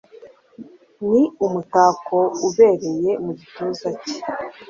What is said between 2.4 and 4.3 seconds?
ubereye ku gituza cye